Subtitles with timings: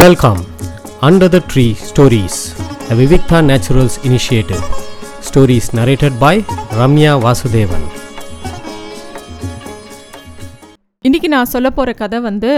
[0.00, 0.38] Welcome
[1.06, 2.36] under the tree stories
[2.92, 4.62] a Vivikta naturals initiative
[5.26, 6.40] stories narrated by
[6.78, 7.84] Ramya Vasudevan
[11.04, 12.52] இன்னைக்கு நான் சொல்ல போகிற கதை வந்து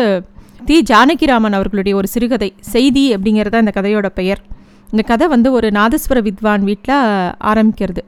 [0.68, 0.76] தி.
[0.90, 4.42] ஜானகிராமன் அவர்களுடைய ஒரு சிறுகதை செய்தி அப்படிங்கிறது இந்த கதையோட பெயர்.
[4.92, 7.02] இந்த கதை வந்து ஒரு நாதஸ்வர வித்வான் வீட்டில்
[7.52, 8.04] ஆரம்பிக்கிறது.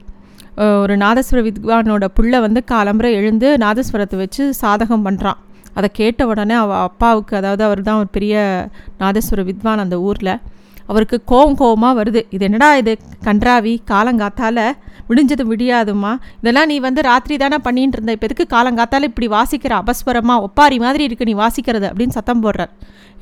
[0.83, 5.41] ஒரு நாதஸ்வர வித்வானோட புள்ள வந்து காலம்புரை எழுந்து நாதஸ்வரத்தை வச்சு சாதகம் பண்ணுறான்
[5.77, 8.35] அதை கேட்ட உடனே அவ அப்பாவுக்கு அதாவது அவர் தான் ஒரு பெரிய
[9.01, 10.33] நாதஸ்வர வித்வான் அந்த ஊரில்
[10.91, 12.21] அவருக்கு கோவம் கோவமாக வருது.
[12.35, 12.91] இது என்னடா இது?
[13.25, 14.61] கன்றாவி காலங்காத்தால்
[15.09, 18.11] விடிஞ்சது விடியாதுமா இதெல்லாம் நீ வந்து ராத்திரி தானே பண்ணிட்டு இருந்த.
[18.15, 19.73] இப்போ எதுக்கு காலங்காத்தால் இப்படி வாசிக்கிற?
[19.81, 22.71] அபஸ்வரமாக ஒப்பாரி மாதிரி இருக்குது நீ வாசிக்கிறது அப்படின்னு சத்தம் போடுறார்.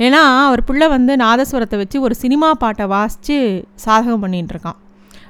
[0.06, 3.38] ஏன்னா அவர் பிள்ளை வந்து நாதஸ்வரத்தை வச்சு ஒரு சினிமா பாட்டை வாசித்து
[3.86, 4.80] சாதகம் பண்ணிகிட்டு இருக்கான்.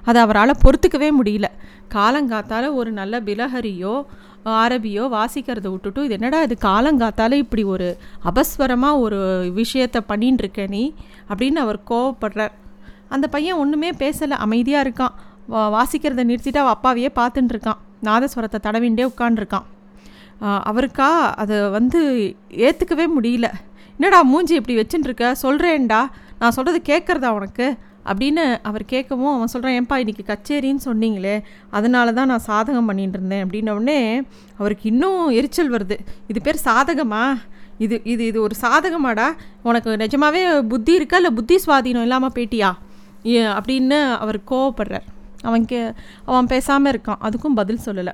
[0.09, 1.47] அதை அவரால் பொறுத்துக்கவே முடியல.
[1.93, 3.95] காலங்காத்தால ஒரு நல்ல பிலஹரியோ
[4.45, 7.87] ஆரபியோ வாசிக்கிறத விட்டுட்டு இது என்னடா இது காலங்காத்தால இப்படி ஒரு
[8.23, 9.19] அபஸ்வரமாக ஒரு
[9.53, 10.83] விஷயத்தை பண்ணின்னு இருக்க நீ?
[11.29, 12.53] அப்படின்னு அவர் கோவப்படுறார்.
[13.09, 15.15] அந்த பையன் ஒன்றுமே பேசலை அமைதியாக இருக்கான்.
[15.47, 19.65] வா வாசிக்கிறத நிறுத்திட்டு அவள் அப்பாவையே பார்த்துட்டு இருக்கான் நாதஸ்வரத்தை தடவிண்டே உட்காண்டிருக்கான்
[20.69, 21.09] அவருக்கா
[21.41, 21.99] அதை வந்து
[22.67, 23.47] ஏற்றுக்கவே முடியல.
[23.99, 25.99] என்னடா மூஞ்சி இப்படி வச்சுட்டுருக்க சொல்கிறேன்டா
[26.39, 27.67] நான் சொல்கிறது கேட்குறதா உனக்கு?
[28.05, 33.47] அப்படின்னு அவர் கேட்கவும் அவன் சொல்கிறான் ஏன்பா இன்றைக்கி கச்சேரின்னு சொன்னீங்களே அதனால தான் நான் சாதகம் பண்ணிட்டு இருந்தேன்.
[33.47, 35.97] அப்படின்னோடனே அவருக்கு இன்னும் எரிச்சல் வருது.
[36.27, 37.41] இது பேர் சாதகமா?
[37.77, 39.25] இது இது இது ஒரு சாதகமாடா?
[39.63, 41.17] உனக்கு நிஜமாவே புத்தி இருக்கா?
[41.17, 42.73] இல்லை புத்தி சுவாதீனம் இல்லாமல் போயிட்டியா
[43.25, 45.05] ஏ- அப்படின்னு அவர் கோவப்படுறார்.
[45.41, 45.91] அவன் கே
[46.25, 47.15] அவன் பேசாமல் இருக்கான்.
[47.21, 48.13] அதுக்கும் பதில் சொல்லலை.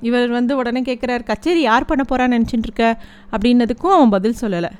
[0.00, 3.02] இவர் வந்து உடனே கேட்குறாரு கச்சேரி யார் பண்ண போகிறான்னு நினச்சிட்டு இருக்க?
[3.30, 4.70] அப்படின்னதுக்கும் அவன் பதில் சொல்லலை.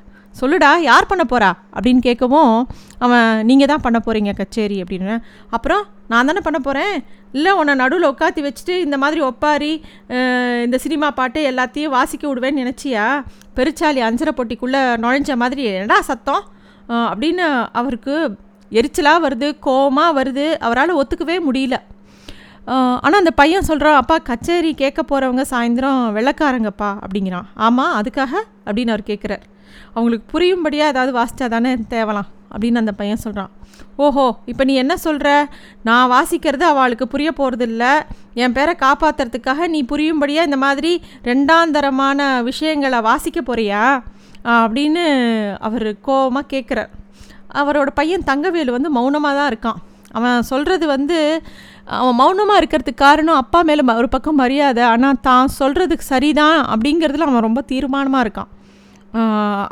[0.41, 2.63] சொல்லுடா யார் பண்ண போகிறா அப்படின்னு கேட்கவும்
[3.05, 5.15] அவன் நீங்கள் தான் பண்ண போகிறீங்க கச்சேரி அப்படின்னு.
[5.57, 6.95] அப்புறம் நான் தானே பண்ண போகிறேன்
[7.37, 9.73] இல்லை உன்னை நடுவில் உட்காத்தி வச்சுட்டு இந்த மாதிரி ஒப்பாரி
[10.65, 13.07] இந்த சினிமா பாட்டு எல்லாத்தையும் வாசிக்க விடுவேன்னு நினச்சியா?
[13.59, 16.43] பெருச்சாலி அஞ்சரை பொட்டிக்குள்ளே நுழைஞ்ச மாதிரி என்னடா சத்தம்?
[17.13, 17.47] அப்படின்னு
[17.81, 18.15] அவருக்கு
[18.81, 20.47] எரிச்சலாக வருது கோவமாக வருது.
[20.67, 21.79] அவரால் ஒத்துக்கவே முடியல.
[23.05, 27.49] ஆனால் அந்த பையன் சொல்கிறான் அப்பா கச்சேரி கேட்க போகிறவங்க சாயந்தரம் வெள்ளைக்காரங்கப்பா அப்படிங்கிறான்.
[27.67, 28.33] ஆமாம் அதுக்காக?
[28.67, 29.43] அப்படின்னு அவர் கேட்குறார்.
[29.95, 32.29] அவங்களுக்கு புரியும்படியாக ஏதாவது வாசித்தா தானே தேவலாம்.
[32.53, 33.53] அப்படின்னு அந்த பையன் சொல்கிறான்
[34.05, 35.29] ஓஹோ இப்போ நீ என்ன சொல்கிற
[35.89, 37.85] நான் வாசிக்கிறது அவளுக்கு புரிய போகிறதில்ல
[38.43, 40.93] என் பேரை காப்பாற்றுறதுக்காக நீ புரியும்படியாக இந்த மாதிரி
[41.31, 42.21] ரெண்டாந்தரமான
[42.51, 43.85] விஷயங்களை வாசிக்க போறியா?
[44.61, 45.05] அப்படின்னு
[45.67, 46.93] அவர் கோவமாக கேட்குறார்
[47.61, 49.81] அவரோட பையன் தங்கவேலு வந்து மௌனமாக தான் இருக்கான்.
[50.19, 51.19] அவன் சொல்கிறது வந்து
[51.99, 57.47] அவன் மௌனமாக இருக்கிறதுக்கு காரணம் அப்பா மேலே ஒரு பக்கம் மரியாதை ஆனால் தான் சொல்கிறதுக்கு சரிதான் அப்படிங்கிறதுல அவன்
[57.49, 58.51] ரொம்ப தீர்மானமாக இருக்கான்.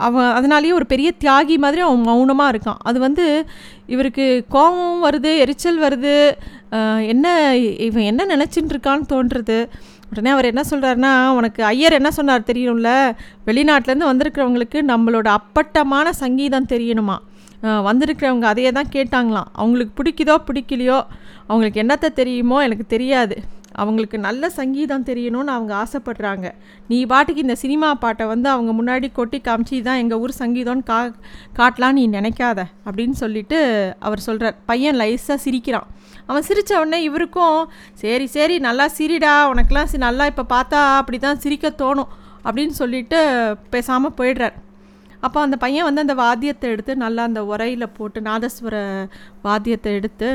[0.06, 2.80] அவன் அதனாலேயே ஒரு பெரிய தியாகி மாதிரி அவன் மௌனமாக இருக்கான்.
[2.88, 3.24] அது வந்து
[3.94, 6.16] இவருக்கு கோபம் வருது எரிச்சல் வருது.
[7.12, 7.26] என்ன
[7.86, 9.58] இவன் என்ன நினச்சின்னு இருக்கான்னு தோன்றுறது.
[10.10, 12.90] உடனே அவர் என்ன சொல்கிறாருன்னா உனக்கு ஐயர் என்ன சொன்னார் தெரியும்ல?
[13.48, 17.16] வெளிநாட்டிலேருந்து வந்திருக்கிறவங்களுக்கு நம்மளோட அப்பட்டமான சங்கீதம் தெரியணுமா?
[17.88, 19.48] வந்திருக்கிறவங்க அதையே தான் கேட்டாங்களாம்.
[19.60, 20.98] அவங்களுக்கு பிடிக்குதோ பிடிக்கலையோ?
[21.48, 22.58] அவங்களுக்கு என்னத்தை தெரியுமோ?
[22.66, 23.36] எனக்கு தெரியாது.
[23.80, 26.46] அவங்களுக்கு நல்ல சங்கீதம் தெரியணும்னு அவங்க ஆசைப்படுறாங்க.
[26.88, 30.98] நீ பாட்டுக்கு இந்த சினிமா பாட்டை வந்து அவங்க முன்னாடி கொட்டி காமிச்சு தான் எங்கள் ஊர் சங்கீதம்னு கா
[31.58, 33.58] காட்டலாம் நீ நினைக்காத அப்படின்னு சொல்லிட்டு
[33.98, 35.88] அவர் சொல்கிறார் பையன் லைஸாக சிரிக்கிறான்.
[36.26, 37.58] அவன் சிரித்த உடனே இவருக்கும்
[37.94, 42.10] சரி சரி நல்லா சிரிடா உனக்கெல்லாம் சி- நல்லா இப்போ பார்த்தா அப்படி தான் சிரிக்க தோணும்
[42.44, 43.18] அப்படின்னு சொல்லிட்டு
[43.70, 44.56] பேசாமல் போயிடுறார்.
[45.26, 48.76] அப்போ அந்த பையன் வந்து அந்த வாத்தியத்தை எடுத்து நல்லா அந்த உரையில் போட்டு நாதஸ்வர
[49.46, 50.28] வாத்தியத்தை எடுத்து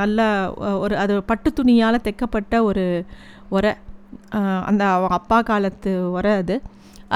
[0.00, 0.26] நல்லா
[0.84, 2.84] ஒரு அது பட்டு துணியால் தைக்கப்பட்ட ஒரு
[3.56, 3.72] உரை.
[4.68, 6.56] அந்த அவங்க அப்பா காலத்து உரை அது.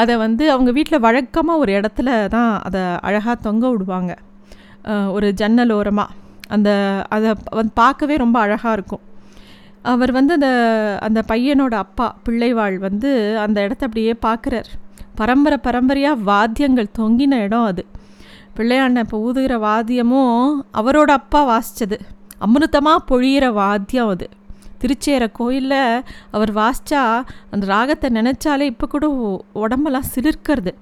[0.01, 4.13] அதை வந்து அவங்க வீட்டில் வழக்கமாக ஒரு இடத்துல தான் அதை அழகாக தொங்க விடுவாங்க.
[5.17, 6.17] ஒரு ஜன்னல் ஓரமாக
[6.55, 6.71] அந்த
[7.15, 9.05] அதை வந்து பார்க்கவே ரொம்ப அழகாக இருக்கும்.
[9.93, 10.49] அவர் வந்து அந்த
[11.07, 13.11] அந்த பையனோட அப்பா பிள்ளைவாள் வந்து
[13.45, 14.71] அந்த இடத்த அப்படியே பார்க்குறார்.
[15.21, 17.83] பரம்பரை பரம்பரையாக வாத்தியங்கள் தொங்கின இடம் அது.
[18.57, 20.39] பிள்ளையாண்ட இப்போ ஊதுகிற வாத்தியமும்
[20.81, 21.97] அவரோட அப்பா வாசித்தது
[22.45, 24.27] அமிர்தமாக பொழியிற வாத்தியம் அது.
[24.83, 26.05] திருச்சேர கோயிலில்
[26.37, 27.01] அவர் வாசித்தா
[27.53, 29.07] அந்த ராகத்தை நினச்சாலே இப்போ கூட
[29.63, 30.73] உடம்பெல்லாம் சிலிர்க்கிறது.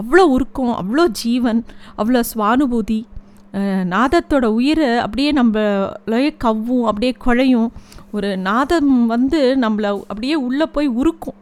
[0.00, 1.60] அவ்வளோ உருக்கம் அவ்வளோ ஜீவன்
[2.00, 3.00] அவ்வளோ சுவானுபூதி.
[3.92, 7.68] நாதத்தோட உயிர் அப்படியே நம்மளையே கவ்வும் அப்படியே குழையும்.
[8.16, 11.38] ஒரு நாதம் வந்து நம்மளை அப்படியே உள்ளே போய் உருக்கும்.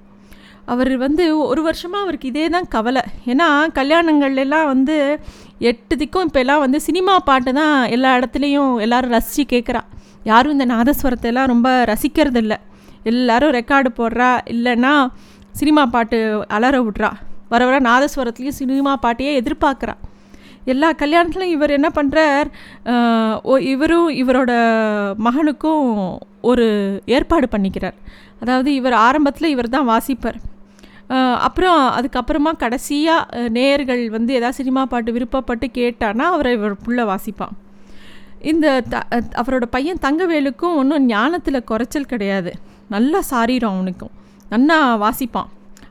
[0.72, 3.02] அவர் வந்து ஒரு வருஷமாக அவருக்கு இதே தான் கவலை.
[3.32, 3.48] ஏன்னா
[3.78, 4.96] கல்யாணங்கள்லாம் வந்து
[5.70, 9.82] எட்டு திக்கும் இப்போல்லாம் வந்து சினிமா பாட்டு தான் எல்லா இடத்துலையும் எல்லோரும் ரசித்து கேட்குறா
[10.30, 12.58] யாரும் இந்த நாதஸ்வரத்தை எல்லாம் ரொம்ப ரசிக்கிறது இல்லை
[13.10, 14.92] எல்லாரும் ரெக்கார்டு போடுறா இல்லைன்னா
[15.60, 16.18] சினிமா பாட்டு
[16.56, 17.10] அலற விட்றா.
[17.52, 19.94] வர வர நாதஸ்வரத்துலேயும் சினிமா பாட்டையே எதிர்பார்க்குறா
[20.72, 22.48] எல்லா கல்யாணத்துலையும் இவர் என்ன பண்ணுறார்
[23.72, 24.52] இவரும் இவரோட
[25.26, 25.86] மகனுக்கும்
[26.50, 26.66] ஒரு
[27.16, 27.96] ஏற்பாடு பண்ணிக்கிறார்.
[28.42, 30.38] அதாவது இவர் ஆரம்பத்தில் இவர் தான் வாசிப்பார்
[31.46, 37.54] அப்புறம் அதுக்கப்புறமா கடைசியாக நேயர்கள் வந்து ஏதாவது சினிமா பாட்டு விருப்பப்பட்டு கேட்டானா அவரை இவர் புள்ள வாசிப்பான்.
[38.50, 38.98] இந்த த
[39.40, 42.52] அவரோட பையன் தங்கவேலுக்கும் ஒன்றும் ஞானத்தில் குறைச்சல் கிடையாது.
[42.94, 44.14] நல்லா சாரீரம் அவனுக்கும்.
[44.52, 45.50] நன்னா வாசிப்பான்.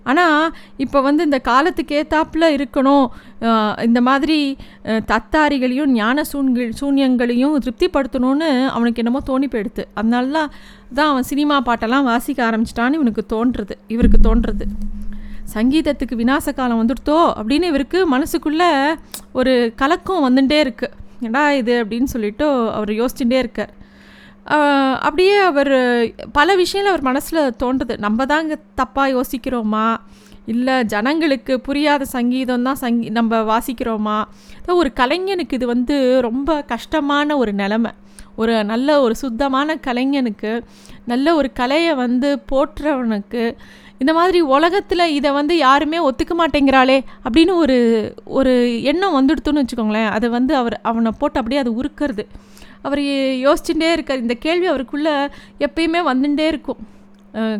[0.09, 0.45] ஆனால்
[0.83, 3.05] இப்போ வந்து இந்த காலத்துக்கு ஏத்தாப்பில் இருக்கணும்.
[3.87, 4.37] இந்த மாதிரி
[5.11, 10.51] தத்தாரிகளையும் ஞான சூன்கள் சூன்யங்களையும் திருப்திப்படுத்தணும்னு அவனுக்கு என்னமோ தோணி போயிடுது அதனால தான்
[10.97, 14.65] தான் அவன் சினிமா பாட்டெல்லாம் வாசிக்க ஆரம்பிச்சிட்டான்னு இவனுக்கு தோன்றுறது இவருக்கு தோன்றுறது.
[15.55, 18.71] சங்கீதத்துக்கு விநாச காலம் வந்துடுத்தோ அப்படின்னு இவருக்கு மனசுக்குள்ளே
[19.39, 20.87] ஒரு கலக்கம் வந்துட்டே இருக்கு.
[21.27, 22.45] ஏடா இது அப்படின்னு சொல்லிட்டு
[22.77, 23.73] அவர் யோசிச்சுட்டே இருக்கார்.
[25.07, 25.73] அப்படியே அவர்
[26.37, 27.95] பல விஷயங்கள் அவர் மனசில் தோன்றுது.
[28.05, 29.87] நம்ம தாங்க தப்பாக யோசிக்கிறோமா?
[30.53, 34.17] இல்லை ஜனங்களுக்கு புரியாத சங்கீதம் தான் நம்ம வாசிக்கிறோமா?
[34.81, 35.95] ஒரு கலைஞனுக்கு இது வந்து
[36.27, 37.91] ரொம்ப கஷ்டமான ஒரு நிலமை.
[38.41, 40.51] ஒரு நல்ல ஒரு சுத்தமான கலைஞனுக்கு
[41.05, 43.43] நல்ல ஒரு கலையை வந்து போற்றுறவனுக்கு
[44.01, 47.77] இந்த மாதிரி உலகத்தில் இதை வந்து யாருமே ஒத்துக்க மாட்டேங்கிறாளே அப்படின்னு ஒரு
[48.37, 48.53] ஒரு
[48.83, 50.11] எண்ணம் வந்துடுத்துன்னு வச்சுக்கோங்களேன்.
[50.17, 52.23] அதை வந்து அவர் அவனை போட்டு அப்படியே அது உருக்கிறது.
[52.81, 53.01] அவர்
[53.47, 54.23] யோசிச்சுட்டே இருக்கார்.
[54.25, 55.15] இந்த கேள்வி அவருக்குள்ளே
[55.59, 56.81] எப்பயுமே வந்துட்டே இருக்கும்.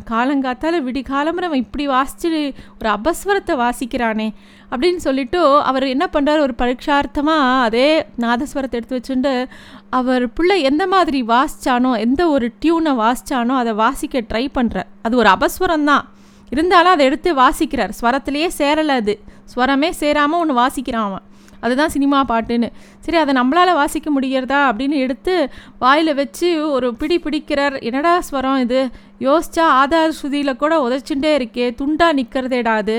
[0.04, 4.34] காலங்காத்தால் விடி அவன் இப்படி வாசிச்சு ஒரு அபஸ்வரத்தை வாசிக்கிறானே
[4.72, 9.48] அப்படின்னு சொல்லிட்டு அவர் என்ன பண்ணுறாரு ஒரு பரீட்சார்த்தமாக அதே நாதஸ்வரத்தை எடுத்து வச்சுட்டு
[9.90, 15.30] அவர் பிள்ளை எந்த மாதிரி வாசிச்சானோ எந்த ஒரு டியூனை வாசித்தானோ அதை வாசிக்க ட்ரை பண்ணுறார் அது ஒரு
[15.30, 16.06] அபஸ்வரம் தான்
[16.52, 17.92] இருந்தாலும் அதை எடுத்து வாசிக்கிறார்.
[18.02, 19.20] ஸ்வரத்திலேயே சேரலை அது.
[19.56, 21.22] ஸ்வரமே சேராமல் ஒன்று வாசிக்கிறான் அவன்.
[21.66, 22.70] அதுதான் சினிமா பாட்டுன்னு.
[23.06, 25.36] சரி அதை நம்மளால் வாசிக்க முடிகிறதா அப்படின்னு எடுத்து
[25.84, 27.76] வாயில் வச்சு ஒரு பிடி பிடிக்கிறார்.
[27.90, 28.82] என்னடா ஸ்வரம் இது?
[29.28, 32.98] யோசிச்சா ஆதார் ஸ்ருதியில் கூட உதச்சுட்டே இருக்கே துண்டா நிற்கிறதேடா அது.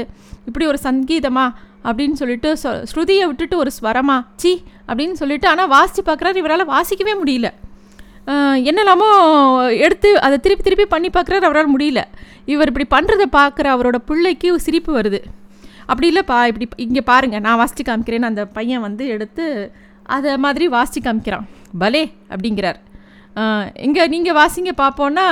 [0.49, 1.47] இப்படி ஒரு சங்கீதமா
[1.89, 4.53] அப்படின்னு சொல்லிட்டு சொ ஸ்ருதியை விட்டுட்டு ஒரு ஸ்வரமா சி
[4.89, 6.41] அப்படின்னு சொல்லிட்டு ஆனால் வாசித்து பார்க்குறாரு.
[6.43, 7.51] இவரால் வாசிக்கவே முடியல.
[8.71, 9.07] என்னெல்லாமோ
[9.85, 11.47] எடுத்து அதை திருப்பி திருப்பி பண்ணி பார்க்குறாரு.
[11.49, 12.01] அவரால் முடியல.
[12.53, 15.21] இவர் இப்படி பண்ணுறதை பார்க்குற அவரோட பிள்ளைக்கு சிரிப்பு வருது.
[15.91, 19.47] அப்படி இல்லைப்பா இப்படி இங்கே பாருங்கள் நான் வாசித்து காமிக்கிறேன்னு அந்த பையன் வந்து எடுத்து
[20.17, 21.47] அதை மாதிரி வாசித்து காமிக்கிறான்.
[21.83, 22.79] பலே அப்படிங்கிறார்.
[23.87, 25.27] இங்கே நீங்கள் வாசிங்க பார்ப்போன்னா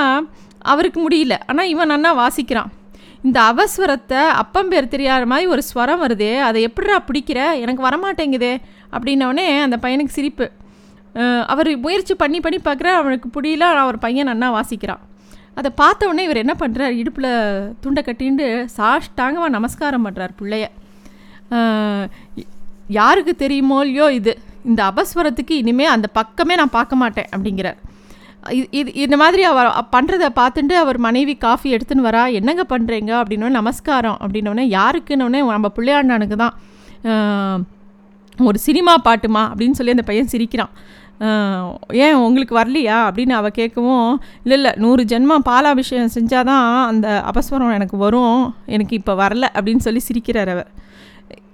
[0.73, 1.35] அவருக்கு முடியல.
[1.51, 2.71] ஆனால் இவன் நன்னா வாசிக்கிறான்.
[3.27, 7.39] இந்த அவஸ்வரத்தை அப்பம் பேர் தெரியாத மாதிரி ஒரு ஸ்வரம் வருதே அதை எப்படிடா பிடிக்கிற?
[7.65, 8.53] எனக்கு வரமாட்டேங்குதே
[8.95, 10.47] அப்படின்னோடனே அந்த பையனுக்கு சிரிப்பு.
[11.53, 15.03] அவர் முயற்சி பண்ணி பண்ணி பார்க்குற அவனுக்கு புரியல அவர் பையன் நன்னா வாசிக்கிறான்.
[15.59, 17.31] அதை பார்த்த உடனே இவர் என்ன பண்ணுறார் இடுப்பில்
[17.85, 18.47] துண்டை கட்டிண்டு
[18.77, 20.67] சாஷ்டாங்கமாக நமஸ்காரம் பண்ணுறார் பிள்ளைய.
[22.99, 24.33] யாருக்கு தெரியுமோ இல்லையோ இது.
[24.69, 27.79] இந்த அபஸ்வரத்துக்கு இனிமேல் அந்த பக்கமே நான் பார்க்க மாட்டேன் அப்படிங்கிறார்.
[28.59, 32.23] இது இது இந்த மாதிரி அவர் பண்ணுறதை பார்த்துட்டு அவர் மனைவி காஃபி எடுத்துன்னு வரா.
[32.39, 34.19] என்னங்க பண்ணுறீங்க அப்படின்னோடனே நமஸ்காரம்.
[34.25, 36.55] அப்படின்னோடனே யாருக்குன்னொடனே நம்ம பிள்ளையாண்டானுக்கு தான்
[38.49, 40.73] ஒரு சினிமா பாட்டுமா அப்படின்னு சொல்லி அந்த பையன் சிரிக்கிறான்.
[42.05, 42.99] ஏன் உங்களுக்கு வரலையா?
[43.07, 44.11] அப்படின்னு அவள் கேட்கவும்
[44.43, 48.55] இல்லை இல்லை நூறு ஜென்மம் பாலாபிஷேகம் செஞ்சால் தான் அந்த அபஸ்வரம் எனக்கு வரும்.
[48.77, 50.71] எனக்கு இப்போ வரல அப்படின்னு சொல்லி சிரிக்கிறார் அவர்.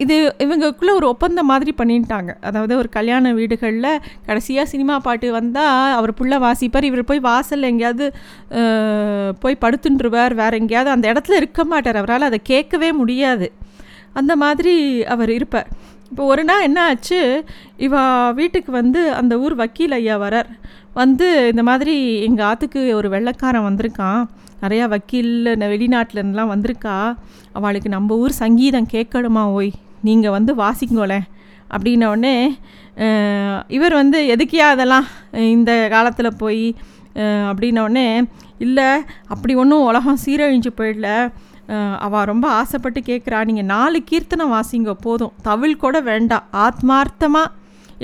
[0.02, 2.31] இது இவங்களுக்குள்ளே ஒரு ஒப்பந்தம் மாதிரி பண்ணிட்டாங்க.
[2.49, 6.88] அதாவது ஒரு கல்யாண வீடுகளில் கடைசியாக சினிமா பாட்டு வந்தால் அவர் புள்ள வாசிப்பார்.
[6.90, 8.06] இவர் போய் வாசலில் எங்கேயாவது
[9.44, 10.34] போய் படுத்துன்றுவார்.
[10.43, 12.00] வேறு எங்கேயாவது அந்த இடத்துல இருக்க மாட்டார்.
[12.02, 13.49] அவரால் அதை கேட்கவே முடியாது.
[14.12, 14.75] அந்த மாதிரி
[15.14, 15.70] அவர் இருப்பார்.
[16.11, 17.21] இப்போ ஒரு நாள் என்ன ஆச்சு?
[17.87, 18.03] இவா
[18.39, 20.51] வீட்டுக்கு வந்து அந்த ஊர் வக்கீல் ஐயா வரார்.
[21.01, 21.95] வந்து இந்த மாதிரி
[22.27, 24.21] எங்கள் ஆத்துக்கு ஒரு வெள்ளைக்காரன் வந்திருக்கான்.
[24.62, 25.33] நிறையா வக்கீல்
[25.73, 26.97] வெளிநாட்டிலருந்துலாம் வந்திருக்கா.
[27.59, 29.73] அவளுக்கு நம்ம ஊர் சங்கீதம் கேட்கணுமா ஓய்
[30.09, 31.27] நீங்கள் வந்து வாசிங்கோலேன்
[31.75, 32.37] அப்படின்னோடனே
[33.77, 35.06] இவர் வந்து எதுக்கியா அதெல்லாம்
[35.55, 36.67] இந்த காலத்தில் போய்
[37.51, 38.06] அப்படின்னோடனே
[38.65, 38.89] இல்லை
[39.32, 41.08] அப்படி ஒன்றும் உலகம் சீரழிஞ்சு போயிடல.
[42.06, 45.35] அவள் ரொம்ப ஆசைப்பட்டு கேட்குறா நீங்கள் நாலு கீர்த்தனை வாசிங்க போதும்.
[45.49, 47.53] தவில் கூட வேண்டாம் ஆத்மார்த்தமாக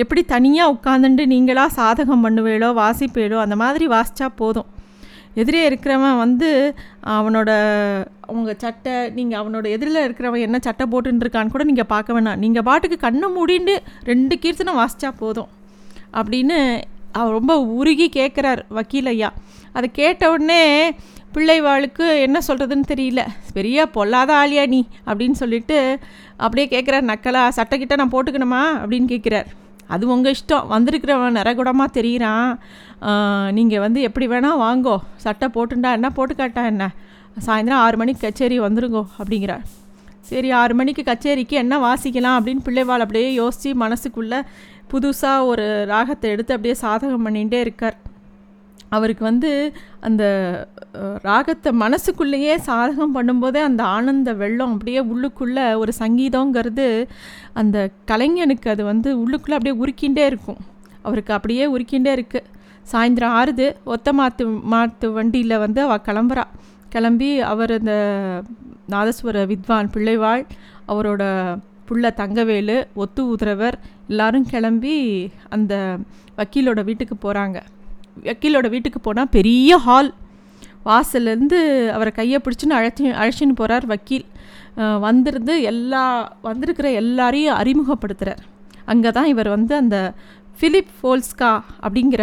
[0.03, 4.69] எப்படி தனியாக உட்காந்துட்டு நீங்களாக சாதகம் பண்ணுவேளோ வாசிப்பேளோ அந்த மாதிரி வாசித்தா போதும்.
[5.41, 6.49] எதிரே இருக்கிறவன் வந்து
[7.17, 7.51] அவனோட
[8.29, 12.41] அவங்க சட்டை நீங்கள் அவனோட எதிரில் இருக்கிறவன் என்ன சட்டை போட்டுருக்கான்னு கூட நீங்கள் பார்க்க வேணாம்.
[12.45, 13.75] நீங்கள் பாட்டுக்கு கண்ணை மூடிண்டு
[14.11, 15.51] ரெண்டு கீர்த்தனம் வாசித்தா போதும்.
[16.21, 16.59] அப்படின்னு
[17.19, 19.31] அவர் ரொம்ப உருகி கேட்குறார் வக்கீல் ஐயா.
[19.77, 20.63] அதை கேட்ட உடனே
[21.35, 23.23] பிள்ளைவாளுக்கு என்ன சொல்கிறதுன்னு தெரியல.
[23.57, 24.81] பெரிய பொல்லாத ஆளியா நீ?
[25.07, 25.79] அப்படின்னு சொல்லிட்டு
[26.45, 28.63] அப்படியே கேட்குறார் நக்கலா சட்டைக்கிட்ட நான் போட்டுக்கணுமா?
[28.83, 29.51] அப்படின்னு கேட்குறார்
[29.95, 30.67] அது உங்கள் இஷ்டம்.
[30.73, 32.51] வந்திருக்கிறவன் நிறகுடமாக தெரிகிறான்
[33.59, 34.97] நீங்கள் வந்து எப்படி வேணால் வாங்கோ.
[35.25, 36.11] சட்டை போட்டுண்டா என்ன?
[36.19, 36.85] போட்டு காட்டா என்ன?
[37.47, 39.65] சாயந்தரம் ஆறு மணிக்கு கச்சேரி வந்துருங்கோ அப்படிங்கிறார்.
[40.31, 42.39] சரி ஆறு மணிக்கு கச்சேரிக்கு என்ன வாசிக்கலாம்?
[42.41, 44.41] அப்படின்னு பிள்ளைவாள் அப்படியே யோசித்து மனசுக்குள்ளே
[44.93, 47.97] புதுசாக ஒரு ராகத்தை எடுத்து அப்படியே சாதகம் பண்ணிகிட்டே இருக்கார்.
[48.97, 49.51] அவருக்கு வந்து
[50.07, 50.23] அந்த
[51.29, 56.89] ராகத்தை மனசுக்குள்ளேயே சாதகம் பண்ணும்போதே அந்த ஆனந்த வெள்ளம் அப்படியே உள்ளுக்குள்ளே ஒரு சங்கீதங்கிறது
[57.61, 57.77] அந்த
[58.11, 60.61] கலைஞனுக்கு அது வந்து உள்ளுக்குள்ளே அப்படியே உருக்கிண்டே இருக்கும்.
[61.07, 62.49] அவருக்கு அப்படியே உருக்கிண்டே இருக்குது
[62.93, 63.67] சாயந்தரம் ஆறுது.
[63.95, 66.45] ஒத்த மாத்து மாத்து வண்டியில் வந்து அவள் கிளம்புறா.
[66.95, 67.95] கிளம்பி அவர் இந்த
[68.95, 70.43] நாதஸ்வர வித்வான் பிள்ளைவாள்
[70.93, 71.23] அவரோட
[71.89, 73.77] புள்ள தங்கவேலு ஒத்து உதிரவர்
[74.11, 74.97] எல்லாரும் கிளம்பி
[75.57, 75.75] அந்த
[76.39, 77.59] வக்கீலோட வீட்டுக்கு போகிறாங்க
[78.27, 80.11] வக்கீலோட வீட்டுக்கு போனால் பெரிய ஹால்
[80.89, 81.59] வாசல்லேருந்து
[81.95, 84.27] அவரை கையை பிடிச்சின்னு அழைச்சி அழைச்சின்னு போகிறார் வக்கீல்.
[85.05, 86.05] வந்திருந்து எல்லா
[86.49, 88.43] வந்திருக்கிற எல்லாரையும் அறிமுகப்படுத்துகிறார்
[88.93, 89.97] அங்கே தான் இவர் வந்து அந்த
[90.59, 91.53] ஃபிலிப் ஃபோல்ஸ்கா
[91.85, 92.23] அப்படிங்கிற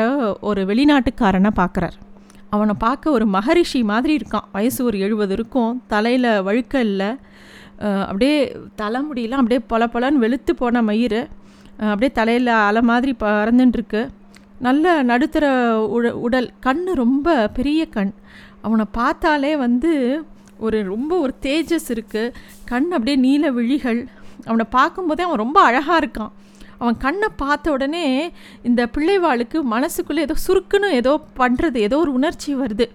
[0.49, 1.95] ஒரு வெளிநாட்டுக்காரனை பார்க்குறார்.
[2.55, 4.45] அவனை பார்க்க ஒரு மகரிஷி மாதிரி இருக்கான்.
[4.55, 5.71] வயசு ஒரு எழுபது இருக்கும்.
[5.93, 7.09] தலையில் வழுக்க இல்லை.
[8.09, 8.37] அப்படியே
[8.81, 11.21] தலைமுடியெலாம் அப்படியே பொல பொலன்னு வெளுத்து போன மயிர்
[11.89, 14.01] அப்படியே தலையில் அலை மாதிரி பறந்துட்டுருக்கு.
[14.59, 15.45] நல்ல நடுத்தர
[15.97, 18.13] உட உடல் கண் ரொம்ப பெரிய கண்.
[18.61, 20.23] அவனை பார்த்தாலே வந்து
[20.59, 22.33] ஒரு ரொம்ப ஒரு தேஜஸ் இருக்குது
[22.65, 24.07] கண் அப்படியே நீல விழிகள்.
[24.45, 26.31] அவனை பார்க்கும்போதே அவன் ரொம்ப அழகாக இருக்கான்.
[26.77, 28.31] அவன் கண்ணை பார்த்த உடனே
[28.63, 32.87] இந்த பிள்ளைவாளுக்கு மனசுக்குள்ளே ஏதோ சுருக்குன்னு ஏதோ பண்ணுறது ஏதோ ஒரு உணர்ச்சி வருது.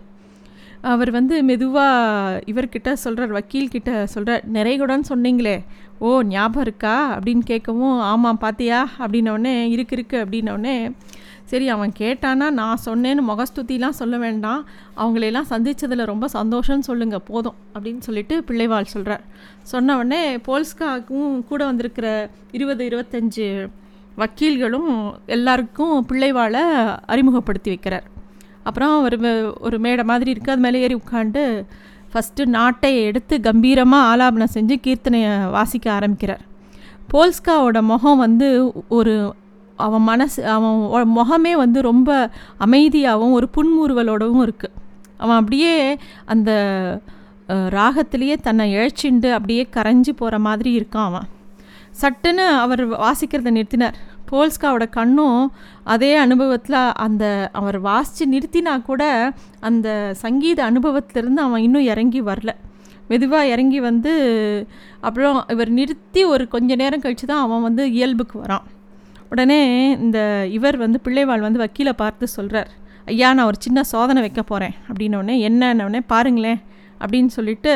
[0.81, 5.64] அவர் வந்து மெதுவாக இவர்கிட்ட சொல்கிறார் வக்கீல்கிட்ட சொல்கிறார் நிறைகுடன் சொன்னீங்களே.
[5.99, 7.19] ஓ ஞாபகம் இருக்கா?
[7.19, 10.16] அப்படின்னு கேட்கவும் ஆமாம் பார்த்தியா அப்படின்னோடனே இருக்கு இருக்கு.
[10.25, 10.76] அப்படின்னோடனே
[11.52, 14.66] சரி அவன் கேட்டானா நான் சொன்னேன்னு முகஸ்துதிலாம் சொல்ல வேண்டாம்.
[14.97, 19.21] அவங்களையெல்லாம் சந்தித்ததில் ரொம்ப சந்தோஷம்னு சொல்லுங்கள் போதும் அப்படின்னு சொல்லிட்டு பிள்ளைவாள் சொல்கிறார்
[19.62, 23.68] சொன்ன உடனே போல்ஸ்காக்கும் கூட வந்திருக்கிற இருபது இருபத்தஞ்சு
[24.16, 26.61] வக்கீல்களும் எல்லாருக்கும் பிள்ளைவாளை
[27.06, 28.02] அறிமுகப்படுத்தி வைக்கிறார்.
[28.62, 31.64] அப்புறம் ஒரு மே- ஒரு மேடை மாதிரி இருக்குது அது மேலே ஏறி உட்காந்து
[32.12, 36.40] ஃபஸ்ட்டு நாட்டை எடுத்து கம்பீரமாக ஆலாபனம் செஞ்சு கீர்த்தனையை வாசிக்க ஆரம்பிக்கிறார்.
[37.12, 39.35] போல்ஸ்காவோட முகம் வந்து ஒரு
[39.76, 42.31] அவன் மனசு அவன் முகமே வந்து ரொம்ப
[42.67, 44.79] அமைதியாகவும் ஒரு புன்முறுவலோடவும் இருக்குது
[45.19, 45.75] அவன் அப்படியே
[46.25, 46.50] அந்த
[47.76, 51.29] ராகத்திலேயே தன்னை இழைச்சிண்டு அப்படியே கரைஞ்சு போகிற மாதிரி இருக்கான் அவன்.
[52.00, 53.97] சட்டுன்னு அவர் வாசிக்கிறத நிறுத்தினார்.
[54.31, 55.52] போல்ஸ்காவோட கண்ணும்
[55.85, 59.02] அதே அனுபவத்தில் அந்த அவர் வாசித்து நிறுத்தினா கூட
[59.61, 62.52] அந்த சங்கீத அனுபவத்திலேருந்து அவன் இன்னும் இறங்கி வரல.
[63.09, 64.12] மெதுவாக இறங்கி வந்து
[65.00, 68.64] அப்புறம் இவர் நிறுத்தி ஒரு கொஞ்ச நேரம் கழித்து தான் அவன் வந்து இயல்புக்கு வரான்.
[69.33, 69.61] உடனே
[70.05, 70.19] இந்த
[70.57, 72.71] இவர் வந்து பிள்ளைவாள் வந்து வக்கீலை பார்த்து சொல்கிறார்
[73.11, 76.61] ஐயா நான் ஒரு சின்ன சோதனை வைக்க போகிறேன் அப்படின்னோடனே என்னன்னொடனே பாருங்களேன்.
[77.03, 77.73] அப்படின்னு சொல்லிட்டு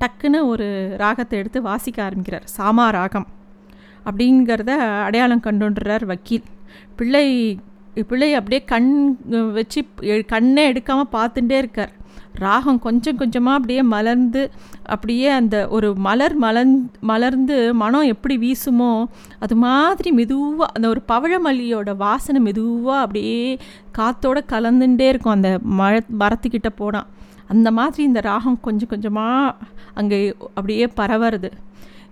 [0.00, 0.66] டக்குன்னு ஒரு
[1.02, 2.46] ராகத்தை எடுத்து வாசிக்க ஆரம்பிக்கிறார்.
[2.56, 3.28] சாமா ராகம்.
[4.08, 4.72] அப்படிங்கிறத
[5.06, 6.46] அடையாளம் கண்டுன்றார் வக்கீல்.
[6.98, 7.26] பிள்ளை
[8.10, 8.90] பிள்ளை அப்படியே கண்
[9.56, 9.80] வச்சு
[10.32, 11.92] கண்ணே எடுக்காமல் பார்த்துட்டே இருக்கார்.
[12.38, 14.42] ராகம் கொஞ்சம் கொஞ்சமாக அப்படியே மலர்ந்து
[14.94, 16.72] அப்படியே அந்த ஒரு மலர் மலர்
[17.10, 18.90] மலர்ந்து மனம் எப்படி வீசுமோ
[19.38, 23.58] அது மாதிரி மெதுவாக அந்த ஒரு பவழமல்லியோட வாசனை மெதுவாக அப்படியே
[23.98, 25.36] காத்தோட கலந்துட்டே இருக்கும்.
[25.38, 27.08] அந்த மழ மரத்துக்கிட்ட போனால்
[27.48, 29.54] அந்த மாதிரி இந்த ராகம் கொஞ்சம் கொஞ்சமாக
[29.94, 30.18] அங்கே
[30.54, 31.50] அப்படியே பரவறது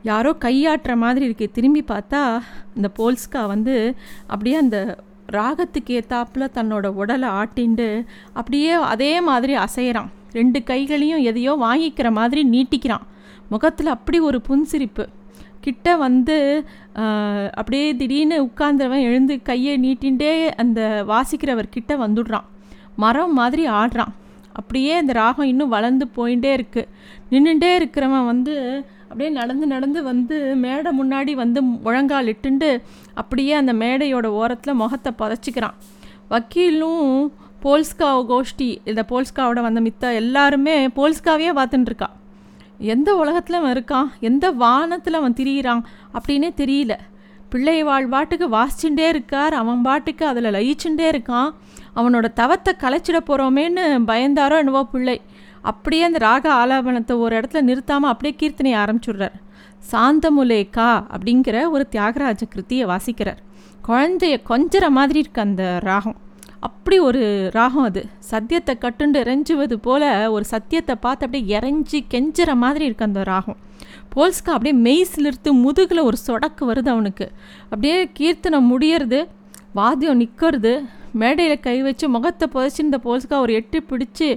[0.03, 1.47] யாரோ கையாட்டுற மாதிரி இருக்கு.
[1.53, 2.21] திரும்பி பார்த்தா
[2.77, 3.75] இந்த போல்ஸ்கா வந்து
[4.27, 4.79] அப்படியே அந்த
[5.33, 7.89] ராகத்துக்கு ஏத்தாப்புல தன்னோட உடலை ஆட்டிண்டு
[8.33, 13.05] அப்படியே அதே மாதிரி அசைகிறான் ரெண்டு கைகளையும் எதையோ வாங்கிக்கிற மாதிரி நீட்டிக்கிறான்.
[13.49, 15.05] முகத்தில் அப்படி ஒரு புன்சிரிப்பு.
[15.61, 16.37] கிட்ட வந்து
[17.59, 22.47] அப்படியே திடீர்னு உட்கார்ந்தவன் எழுந்து கையை நீட்டின்டே அந்த வாசிக்கிறவர் கிட்ட வந்துடுறான்.
[22.97, 24.13] மரம் மாதிரி ஆடுறான்.
[24.53, 26.89] அப்படியே அந்த ராகம் இன்னும் வளர்ந்து போயிட்டே இருக்குது
[27.31, 28.55] நின்றுட்டே இருக்கிறவன் வந்து
[29.17, 32.83] அப்படியே நடந்து நடந்து வந்து மேடை முன்னாடி வந்து முழங்கால் இட்டுண்டு
[33.15, 35.77] அப்படியே அந்த மேடையோட ஓரத்தில் முகத்தை புதைச்சிக்கிறான்.
[36.31, 37.33] வக்கீலும்
[37.63, 42.11] போல்ஸ்கா கோஷ்டி இந்த போல்ஸ்காவோட வந்த மித்த எல்லாருமே போல்ஸ்காவே பார்த்துட்டுருக்கா
[42.79, 45.83] எந்த உலகத்தில் அவன் இருக்கான் எந்த வானத்தில் அவன் திரியிறான்?
[46.15, 46.95] அப்படின்னே தெரியல.
[47.49, 49.55] பிள்ளை வாழ் பாட்டுக்கு வாசிச்சுட்டே இருக்கார்.
[49.55, 51.51] அவன் பாட்டுக்கு அதில் லயிச்சுட்டே இருக்கான்.
[51.97, 55.23] அவனோட தவத்தை கலைச்சிட போகிறோமேன்னு பயந்தாரோ என்னவோ பிள்ளை.
[55.71, 59.37] அப்படியே அந்த ராக ஆலாபனத்தை ஒரு இடத்துல நிறுத்தாமல் அப்படியே கீர்த்தனையை ஆரம்பிச்சுடுறார்.
[59.93, 63.41] சாந்தமுலேகா அப்படிங்கிற ஒரு தியாகராஜ கிருத்தியை வாசிக்கிறார்.
[63.89, 66.17] குழந்தைய கொஞ்சற மாதிரி இருக்கு அந்த ராகம்.
[66.61, 68.03] அப்படி ஒரு ராகம் அது.
[68.31, 73.59] சத்தியத்தை கட்டுண்டு இறைஞ்சுவது போல ஒரு சத்தியத்தை பார்த்து அப்படியே இறைஞ்சி கெஞ்சுற மாதிரி இருக்கு அந்த ராகம்.
[74.15, 77.27] போல்ஸ்கா அப்படியே மெய் சிலிர்த்து முதுகில் ஒரு சொடக்கு வருது அவனுக்கு.
[77.63, 79.21] அப்படியே கீர்த்தனை முடியறது
[79.73, 80.73] வாத்தியம் நிற்கிறது
[81.23, 84.29] மேடையில் கை வச்சு முகத்தை புதைச்சி இந்த போல்ஸ்கா ஒரு எட்டு பிடிச்சி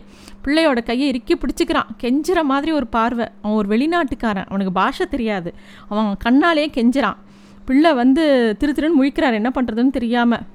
[0.43, 1.89] பிள்ளையோட கையை இறுக்கி பிடிச்சிக்கிறான்.
[2.03, 3.27] கெஞ்சுற மாதிரி ஒரு பார்வை.
[3.41, 4.48] அவன் ஒரு வெளிநாட்டுக்காரன்.
[4.51, 5.51] அவனுக்கு பாஷை தெரியாது.
[5.89, 7.19] அவன் கண்ணாலேயே கெஞ்சுறான்.
[7.67, 8.24] பிள்ளை வந்து
[8.59, 9.39] திரு திருன்னு முழிக்கிறார்.
[9.39, 10.45] என்ன பண்ணுறதுன்னு தெரியாமல்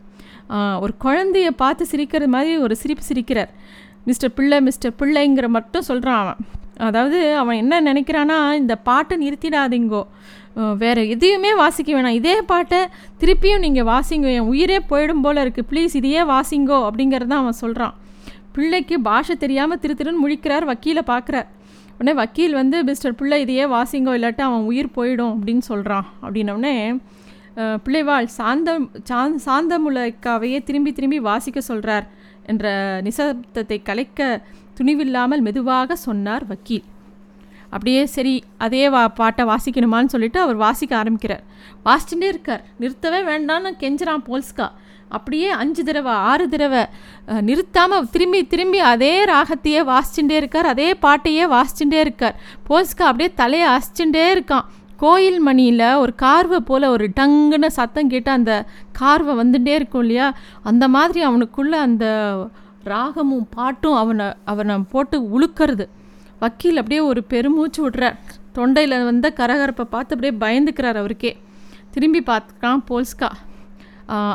[0.84, 3.52] ஒரு குழந்தைய பார்த்து சிரிக்கிறது மாதிரி ஒரு சிரிப்பு சிரிக்கிறார்.
[4.08, 6.40] மிஸ்டர் பிள்ளை மிஸ்டர் பிள்ளைங்கிற மட்டும் சொல்கிறான் அவன்.
[6.88, 10.02] அதாவது அவன் என்ன நினைக்கிறான்னா இந்த பாட்டை நிறுத்திடாதீங்கோ.
[10.82, 12.18] வேறு எதையுமே வாசிக்க வேணாம்.
[12.20, 12.80] இதே பாட்டை
[13.20, 14.28] திருப்பியும் நீங்கள் வாசிங்க.
[14.38, 17.94] என் உயிரே போயிடும் போல் இருக்குது ப்ளீஸ் இதையே வாசிங்கோ அப்படிங்கிறது தான் அவன் சொல்கிறான்
[18.56, 21.48] பிள்ளைக்கு பாஷை தெரியாமல் திரு திருன்னு முழிக்கிறார் வக்கீலை பார்க்குறார்.
[21.96, 26.74] உடனே வக்கீல் வந்து மிஸ்டர் பிள்ளை இதையே வாசிங்கோ இல்லாட்டி அவன் உயிர் போயிடும் அப்படின்னு சொல்கிறான் அப்படின்னோடனே
[27.84, 32.06] பிள்ளைவாள் சாந்தம் சாந் சாந்தமுலைக்காவையே திரும்பி திரும்பி வாசிக்க சொல்கிறார்
[32.52, 32.72] என்ற
[33.08, 34.20] நிசப்தத்தை கலைக்க
[34.78, 36.86] துணிவில்லாமல் மெதுவாக சொன்னார் வக்கீல்.
[37.74, 41.44] அப்படியே சரி அதே வா பாட்டை வாசிக்கணுமான்னு சொல்லிட்டு அவர் வாசிக்க ஆரம்பிக்கிறார்.
[41.88, 42.62] வாசிச்சுட்டே இருக்கார்.
[42.80, 44.66] நிறுத்தவே வேண்டாம்னு கெஞ்சுறான் போல்ஸ்கா.
[45.16, 46.82] அப்படியே அஞ்சு தடவை ஆறு தடவை
[47.48, 50.68] நிறுத்தாமல் திரும்பி திரும்பி அதே ராகத்தையே வாசிச்சுட்டே இருக்கார்.
[50.72, 52.38] அதே பாட்டையே வாசிச்சுட்டே இருக்கார்.
[52.68, 54.66] போல்ஸ்கா அப்படியே தலையை அசிச்சுட்டே இருக்கான்.
[55.02, 58.52] கோயில் மணியில் ஒரு கார்வை போல் ஒரு டங்குன்னு சத்தம் கேட்டு அந்த
[59.00, 60.28] கார்வை வந்துட்டே இருக்கும் இல்லையா?
[60.70, 62.06] அந்த மாதிரி அவனுக்குள்ளே அந்த
[62.92, 65.86] ராகமும் பாட்டும் அவனை அவனை போட்டு உழுக்கிறது.
[66.40, 68.18] வக்கீல் அப்படியே ஒரு பெருமூச்சு விட்றார்
[68.56, 71.32] தொண்டையில் வந்த கரகரப்பை பார்த்து அப்படியே பயந்துக்கிறார் அவருக்கே.
[71.90, 73.30] திரும்பி பார்த்துக்கான் போல்ஸ்கா.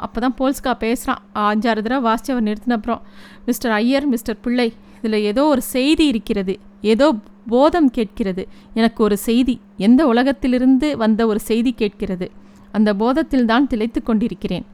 [0.06, 3.01] அப்போ தான் போல்ஸ்கா பேசுகிறான் அஞ்சாறு தடவை வாசித்து அவர் நிறுத்தின அப்புறம்
[3.46, 6.53] மிஸ்டர் ஐயர் மிஸ்டர் பிள்ளை இதில் ஏதோ ஒரு செய்தி இருக்கிறது.
[6.82, 7.08] ஏதோ
[7.48, 8.44] போதம் கேட்கிறது.
[8.74, 9.56] எனக்கு ஒரு செய்தி.
[9.77, 12.27] எந்த உலகத்திலிருந்து வந்த ஒரு செய்தி கேட்கிறது.
[12.72, 14.65] அந்த போதத்தில் தான் திளைத்து கொண்டிருக்கிறேன்.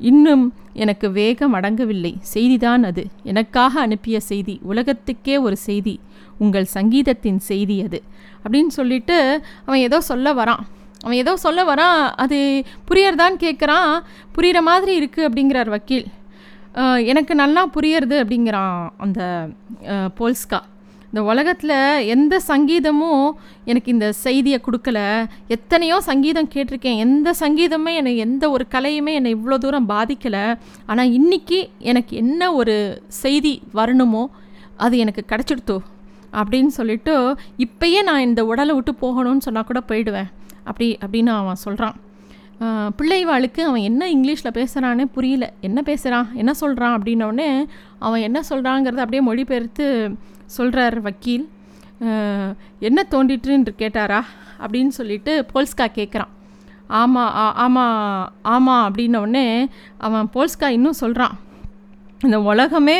[0.00, 2.12] இன்னும் எனக்கு வேகம் அடங்கவில்லை.
[2.34, 3.02] செய்திதான் அது.
[3.22, 4.54] எனக்காக அனுப்பிய செய்தி.
[4.62, 5.94] உலகத்துக்கே ஒரு செய்தி.
[6.44, 8.00] உங்கள் சங்கீதத்தின் செய்தி அது.
[8.44, 9.16] அப்படின்னு சொல்லிட்டு
[9.66, 10.62] அவன் ஏதோ சொல்ல வரான்.
[11.04, 12.38] அவன் ஏதோ சொல்ல வரான் அது
[12.88, 13.92] புரியறதான்னு கேட்குறான்
[14.36, 16.08] புரிகிற மாதிரி இருக்குது அப்படிங்கிறார் வக்கீல்.
[17.10, 19.20] எனக்கு நல்லா புரியறது அப்படிங்கிறான் அந்த
[20.18, 20.60] போல்ஸ்கா.
[21.10, 21.74] இந்த உலகத்தில்
[22.14, 23.24] எந்த சங்கீதமும்
[23.70, 24.98] எனக்கு இந்த செய்தியை கொடுக்கல.
[25.56, 27.00] எத்தனையோ சங்கீதம் கேட்டிருக்கேன்.
[27.06, 30.44] எந்த சங்கீதமே என்னை எந்த ஒரு கலையுமே என்னை இவ்வளோ தூரம் பாதிக்கலை.
[30.90, 31.58] ஆனால் இன்னைக்கு
[31.92, 32.76] எனக்கு என்ன ஒரு
[33.22, 34.22] செய்தி வரணுமோ
[34.86, 35.78] அது எனக்கு கிடச்சிடுத்தோ
[36.32, 40.30] அப்படின்னு சொல்லிட்டு இப்பயே நான் இந்த உடலை விட்டு போகணும்னு சொன்னால் கூட போயிடுவேன்.
[40.64, 41.96] அப்படி அப்படின்னு அவன் சொல்கிறான்
[42.98, 45.52] பிள்ளைவாளுக்கு அவன் என்ன இங்கிலீஷில் பேசுகிறானே புரியல.
[45.60, 47.48] என்ன பேசுகிறான் என்ன சொல்கிறான் அப்படின்னோடனே
[47.98, 49.86] அவன் என்ன சொல்கிறாங்கிறத அப்படியே மொழிபெயர்த்து
[50.46, 51.46] சொல்கிறார் வக்கீல்.
[52.80, 54.20] என்ன தோண்டிட்டுன்னு கேட்டாரா?
[54.64, 56.30] அப்படின்னு சொல்லிட்டு போல்ஸ்கா கேட்குறான்
[57.00, 57.32] ஆமாம்
[57.64, 59.44] ஆமாம் ஆமாம் அப்படின்னோடனே
[59.98, 61.36] அவன் போல்ஸ்கா இன்னும் சொல்கிறான்
[62.20, 62.98] இந்த உலகமே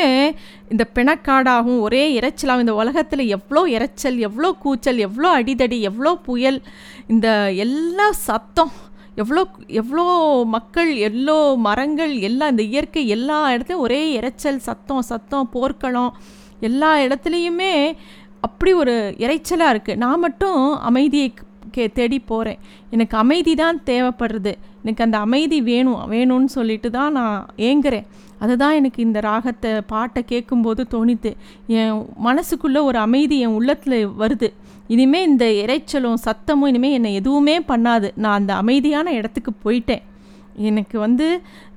[0.71, 6.57] இந்த பிணக்காடாகும் ஒரே இறைச்சலாகும் இந்த உலகத்தில் எவ்வளோ இறைச்சல் எவ்வளோ கூச்சல் எவ்வளோ அடிதடி எவ்வளோ புயல்
[7.07, 8.73] இந்த எல்லா சத்தம்
[9.15, 9.41] எவ்வளோ
[9.73, 10.05] எவ்வளோ
[10.47, 16.11] மக்கள் எவ்வளோ மரங்கள் எல்லாம் இந்த இயற்கை எல்லா இடத்துலையும் ஒரே இரைச்சல் சத்தம் சத்தம் போர்க்களம்
[16.61, 17.73] எல்லா இடத்துலையுமே
[18.41, 21.29] அப்படி ஒரு இரைச்சலாக இருக்குது நான் மட்டும் அமைதியை
[21.75, 22.59] கே தேடி போகிறேன்
[22.93, 24.53] எனக்கு அமைதி தான் தேவைப்படுறது.
[24.83, 28.07] எனக்கு அந்த அமைதி வேணும் வேணும்னு சொல்லிட்டு தான் நான் ஏங்குறேன்.
[28.43, 31.31] அதுதான் எனக்கு இந்த ராகத்தை பாட்டை கேட்கும்போது தோணித்து
[31.79, 34.49] என் மனசுக்குள்ளே ஒரு அமைதி என் உள்ளத்தில் வருது.
[34.95, 38.07] இனிமேல் இந்த இரைச்சலும் சத்தமும் இனிமேல் என்னை எதுவுமே பண்ணாது.
[38.23, 40.05] நான் அந்த அமைதியான இடத்துக்கு போயிட்டேன்.
[40.69, 41.27] எனக்கு வந்து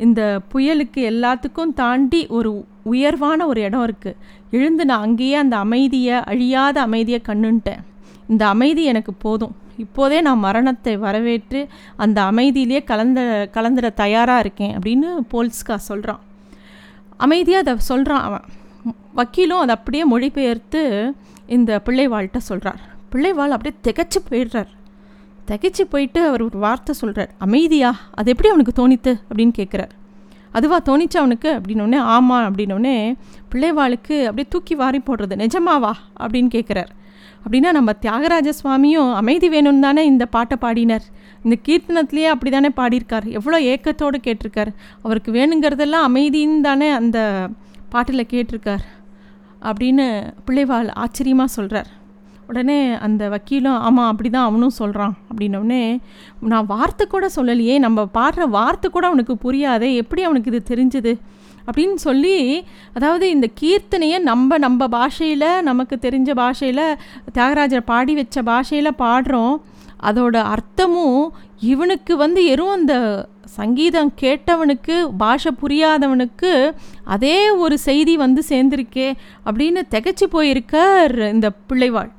[0.04, 0.20] இந்த
[0.52, 2.50] புயலுக்கு எல்லாத்துக்கும் தாண்டி ஒரு
[2.92, 4.18] உயர்வான ஒரு இடம் இருக்குது
[4.56, 7.82] எழுந்து நான் அங்கேயே அந்த அமைதியை அழியாத அமைதியை கண்ணுன்ட்டேன்.
[8.28, 9.56] இந்த அமைதி எனக்கு போதும்.
[9.76, 16.20] இப்போதே நான் மரணத்தை வரவேற்று அந்த அமைதியிலே கலந்த கலந்துட தயாராக இருக்கேன் அப்படின்னு போல்ஸ்கா சொல்கிறான்
[17.16, 18.44] அமைதியாக அதை சொல்கிறான் அவன்.
[19.16, 21.12] வக்கீலும் அதை அப்படியே மொழிபெயர்த்து
[21.46, 22.80] இந்த பிள்ளைவாள்கிட்ட சொல்கிறார்
[23.12, 24.70] பிள்ளைவாள் அப்படியே திகச்சு போயிடுறார்.
[25.48, 27.96] திகைச்சு போயிட்டு அவர் ஒரு வார்த்தை சொல்கிறார் அமைதியா?
[28.14, 29.20] அது எப்படி அவனுக்கு தோணித்து?
[29.28, 29.90] அப்படின்னு கேட்குறார்.
[30.52, 31.60] அதுவா தோணிச்சு அவனுக்கு?
[31.60, 33.14] அப்படின்னோடனே ஆமாம் அப்படின்னோடனே
[33.52, 35.92] பிள்ளைவாளுக்கு அப்படியே தூக்கி வாரி போடுறது நிஜமாவா?
[36.20, 36.92] அப்படின்னு கேட்குறார்.
[37.44, 41.06] அப்படின்னா நம்ம தியாகராஜ சுவாமியும் அமைதி வேணும்னு தானே இந்த பாட்டை பாடினார்.
[41.44, 43.26] இந்த கீர்த்தனத்திலேயே அப்படி தானே பாடியிருக்கார்.
[43.38, 44.70] எவ்வளோ ஏக்கத்தோடு கேட்டிருக்கார்.
[45.02, 47.18] அவருக்கு வேணுங்கிறதெல்லாம் அமைதின்னு தானே அந்த
[47.94, 48.84] பாட்டில் கேட்டிருக்கார்.
[49.68, 50.06] அப்படின்னு
[50.46, 51.90] பிள்ளைவாள் ஆச்சரியமாக சொல்கிறார்
[52.50, 55.82] உடனே அந்த வக்கீலும் ஆமாம் அப்படி தான் அவனும் சொல்கிறான் அப்படின்னோடனே
[56.50, 57.76] நான் வார்த்தை கூட சொல்லலையே.
[57.84, 59.88] நம்ம பாடுற வார்த்தை கூட அவனுக்கு புரியாதே.
[60.02, 61.12] எப்படி அவனுக்கு இது தெரிஞ்சுது?
[61.66, 62.38] அப்படின்னு சொல்லி
[62.96, 66.86] அதாவது இந்த கீர்த்தனையை நம்ம நம்ம பாஷையில் நமக்கு தெரிஞ்ச பாஷையில்
[67.36, 69.54] தியாகராஜர் பாடி வச்ச பாஷையில் பாடுறோம்.
[70.08, 71.22] அதோட அர்த்தமும்
[71.72, 72.94] இவனுக்கு வந்து எறும் அந்த
[73.58, 76.52] சங்கீதம் கேட்டவனுக்கு பாஷை புரியாதவனுக்கு
[77.14, 79.08] அதே ஒரு செய்தி வந்து சேர்ந்திருக்கே
[79.46, 82.10] அப்படின்னு திகச்சு போயிருக்கார் இந்த பிள்ளைவாள்.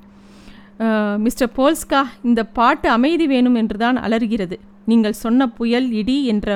[1.25, 4.58] மிஸ்டர் போல்ஸ்கா இந்த பாட்டு அமைதி வேணும் என்று தான் அலறுகிறது.
[4.91, 6.49] நீங்கள் சொன்ன புயல் இடி என்ற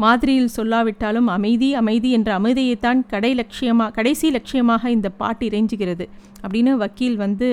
[0.00, 6.04] மாதிரியில் சொல்லாவிட்டாலும் அமைதி அமைதி என்ற அமைதியைத்தான் கடை லட்சியமாக கடைசி லட்சியமாக இந்த பாட்டு இறைஞ்சுகிறது
[6.42, 7.48] அப்படின்னு வக்கீல் வந்து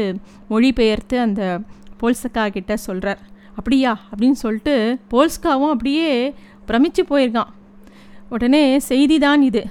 [0.50, 1.42] மொழிபெயர்த்து அந்த
[2.02, 3.22] போல்ஸ்கா கிட்ட சொல்கிறார்
[3.56, 3.92] அப்படியா?
[4.10, 4.74] அப்படின்னு சொல்லிட்டு
[5.12, 6.10] போல்ஸ்காவும் அப்படியே
[6.68, 7.52] பிரமிச்சு போயிருக்கான்.
[8.30, 9.64] உடனே செய்திதான் இது.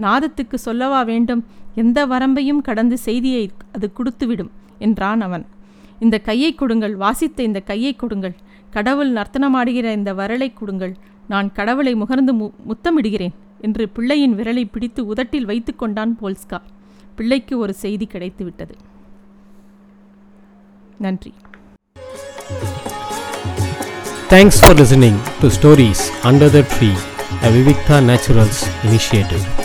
[0.00, 1.42] நாதத்துக்கு சொல்லவா வேண்டும்?
[1.74, 5.46] எந்த வரம்பையும் கடந்து செய்தியை அது கொடுத்துவிடும் என்றான் அவன்.
[5.98, 6.96] இந்த கையை கொடுங்கள்.
[6.96, 8.34] வாசித்த இந்த கையை கொடுங்கள்.
[8.70, 10.94] கடவுள் நர்த்தனமாடுகிற இந்த வரலை கொடுங்கள்.
[11.28, 16.60] நான் கடவுளை முகர்ந்து மு முத்தமிடுகிறேன் என்று பிள்ளையின் விரலை பிடித்து உதட்டில் வைத்து கொண்டான் போல்ஸ்கா.
[17.14, 18.74] பிள்ளைக்கு ஒரு செய்தி கிடைத்துவிட்டது.
[20.98, 21.34] நன்றி.
[24.30, 26.90] Thanks for listening to stories under the tree
[27.42, 29.59] a Vivikta naturals initiative